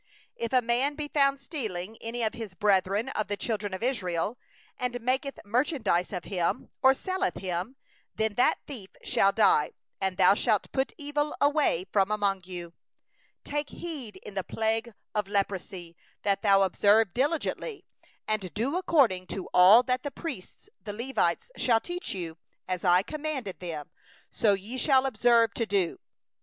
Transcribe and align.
7If 0.41 0.51
a 0.57 0.61
man 0.63 0.95
be 0.95 1.07
found 1.07 1.39
stealing 1.39 1.95
any 2.01 2.23
of 2.23 2.33
his 2.33 2.55
brethren 2.55 3.09
of 3.09 3.27
the 3.27 3.37
children 3.37 3.71
of 3.71 3.83
Israel, 3.83 4.39
and 4.79 4.95
he 4.95 4.97
deal 4.97 5.05
with 5.05 5.35
him 5.45 5.55
as 5.55 5.67
a 5.69 6.21
slave, 6.25 6.69
and 6.83 6.97
sell 6.97 7.21
him; 7.21 7.75
then 8.15 8.33
that 8.33 8.57
thief 8.65 8.89
shall 9.03 9.31
die; 9.31 9.73
so 10.01 10.33
shalt 10.33 10.63
thou 10.63 10.69
put 10.73 10.93
away 10.99 11.03
the 11.11 11.71
evil 11.83 11.85
from 11.93 12.07
the 12.09 12.17
midst 12.17 12.35
of 12.37 12.43
thee. 12.45 12.67
8Take 13.45 13.69
heed 13.69 14.15
in 14.23 14.33
the 14.33 14.43
plague 14.43 14.91
of 15.13 15.27
leprosy, 15.27 15.95
that 16.23 16.41
thou 16.41 16.63
observe 16.63 17.13
diligently, 17.13 17.85
and 18.27 18.51
do 18.55 18.77
according 18.77 19.27
to 19.27 19.47
all 19.53 19.83
that 19.83 20.01
the 20.01 20.09
priests 20.09 20.67
the 20.83 20.93
Levites 20.93 21.51
shall 21.57 21.79
teach 21.79 22.15
you, 22.15 22.39
as 22.67 22.83
I 22.83 23.03
commanded 23.03 23.59
them, 23.59 23.91
so 24.31 24.53
ye 24.55 24.79
shall 24.79 25.05
observe 25.05 25.53
to 25.53 25.67
do. 25.67 25.99